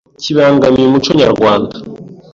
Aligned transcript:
kibangamiye 0.21 0.85
umuco 0.87 1.11
nyarwanda 1.19 1.75